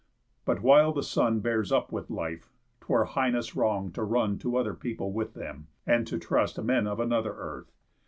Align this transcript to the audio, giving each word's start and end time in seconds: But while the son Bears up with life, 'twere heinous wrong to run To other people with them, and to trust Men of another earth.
But 0.45 0.63
while 0.63 0.91
the 0.91 1.03
son 1.03 1.41
Bears 1.41 1.71
up 1.71 1.91
with 1.91 2.09
life, 2.09 2.49
'twere 2.79 3.05
heinous 3.05 3.55
wrong 3.55 3.91
to 3.91 4.01
run 4.03 4.39
To 4.39 4.57
other 4.57 4.73
people 4.73 5.13
with 5.13 5.35
them, 5.35 5.67
and 5.85 6.07
to 6.07 6.17
trust 6.17 6.59
Men 6.59 6.87
of 6.87 6.99
another 6.99 7.33
earth. 7.35 7.71